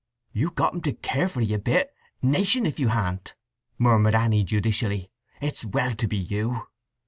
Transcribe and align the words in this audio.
"You've 0.31 0.55
got 0.55 0.73
him 0.73 0.81
to 0.81 0.93
care 0.93 1.29
for 1.29 1.41
'ee 1.41 1.53
a 1.53 1.59
bit, 1.59 1.93
'nation 2.23 2.65
if 2.65 2.79
you 2.79 2.87
han't!" 2.87 3.35
murmured 3.77 4.15
Anny 4.15 4.43
judicially. 4.43 5.11
"It's 5.39 5.63
well 5.63 5.93
to 5.93 6.07
be 6.07 6.17
you!" 6.17 6.63